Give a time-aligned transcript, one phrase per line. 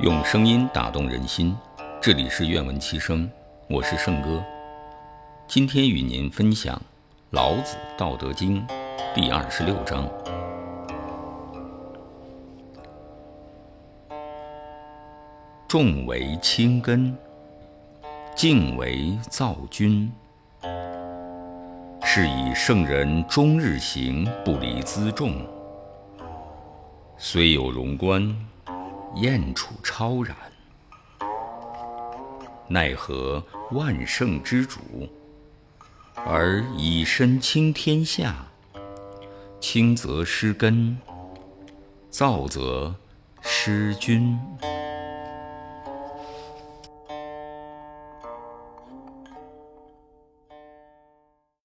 [0.00, 1.56] 用声音打动人心，
[2.00, 3.30] 这里是愿闻其声，
[3.68, 4.44] 我是圣哥。
[5.46, 6.74] 今天与您分享
[7.30, 8.66] 《老子·道德经》
[9.14, 10.10] 第二十六章：
[15.68, 17.16] 重为轻根，
[18.34, 20.10] 静为躁君。
[22.02, 25.34] 是以圣人终日行，不离辎重。
[27.16, 28.36] 虽有荣观，
[29.16, 30.36] 燕处超然。
[32.68, 34.80] 奈何万圣之主，
[36.14, 38.46] 而以身倾天下？
[39.60, 40.98] 轻则失根，
[42.10, 42.94] 躁则
[43.40, 44.38] 失君。